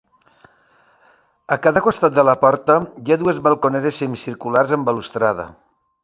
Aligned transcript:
A 1.55 1.57
cada 1.65 1.83
costat 1.87 2.15
de 2.15 2.23
la 2.29 2.33
porta 2.45 2.77
hi 3.03 3.15
ha 3.15 3.17
dues 3.25 3.41
balconeres 3.49 3.99
semicirculars 4.05 4.73
amb 4.79 4.89
balustrada. 4.89 5.47